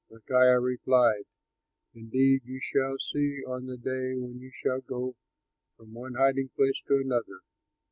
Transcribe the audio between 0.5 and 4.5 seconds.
replied, "Indeed, you shall see on the day when you